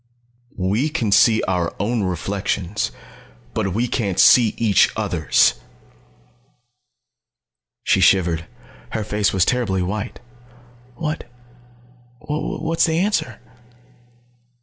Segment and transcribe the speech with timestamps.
[0.57, 2.91] "We we can see our own reflections,
[3.53, 5.59] but we can't see each other's!"
[7.83, 8.47] She shivered.
[8.93, 10.19] Her face was terribly white.
[10.95, 11.25] "What
[12.19, 13.39] what is the answer?"